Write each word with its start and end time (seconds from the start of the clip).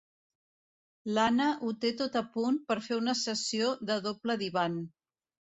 L'Anna 1.17 1.49
ho 1.67 1.69
té 1.83 1.91
tot 2.01 2.17
a 2.21 2.25
punt 2.37 2.57
per 2.71 2.79
fer 2.89 2.99
una 3.03 3.17
sessió 3.23 3.71
de 3.91 4.03
doble 4.09 4.41
divan. 4.47 4.83